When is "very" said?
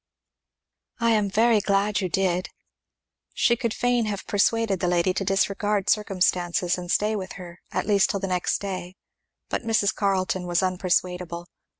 1.29-1.59